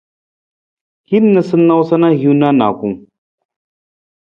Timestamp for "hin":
1.11-1.27